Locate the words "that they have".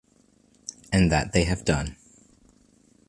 1.11-1.63